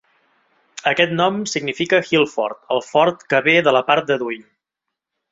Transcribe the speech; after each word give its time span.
Aquest 0.91 1.11
nom 1.17 1.35
significa 1.51 1.99
Hill-fort, 2.07 2.63
el 2.77 2.81
fort 2.85 3.21
que 3.33 3.43
ve 3.49 3.55
de 3.69 3.75
la 3.77 3.83
part 3.91 4.09
de 4.13 4.17
Duin. 4.23 4.49